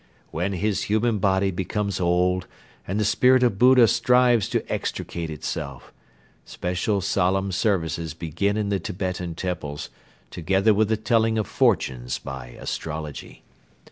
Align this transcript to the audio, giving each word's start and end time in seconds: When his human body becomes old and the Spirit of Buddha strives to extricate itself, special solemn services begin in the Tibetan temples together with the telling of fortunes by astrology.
When 0.31 0.53
his 0.53 0.85
human 0.85 1.19
body 1.19 1.51
becomes 1.51 1.99
old 1.99 2.47
and 2.87 2.99
the 2.99 3.05
Spirit 3.05 3.43
of 3.43 3.59
Buddha 3.59 3.87
strives 3.87 4.49
to 4.49 4.65
extricate 4.67 5.29
itself, 5.29 5.93
special 6.43 7.01
solemn 7.01 7.51
services 7.51 8.15
begin 8.15 8.57
in 8.57 8.69
the 8.69 8.79
Tibetan 8.79 9.35
temples 9.35 9.91
together 10.31 10.73
with 10.73 10.87
the 10.89 10.97
telling 10.97 11.37
of 11.37 11.45
fortunes 11.45 12.17
by 12.17 12.47
astrology. 12.59 13.43